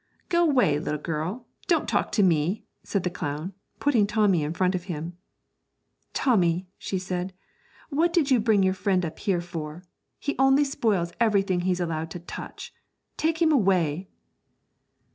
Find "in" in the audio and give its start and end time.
4.41-4.51